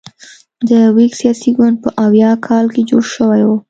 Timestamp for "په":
1.83-1.89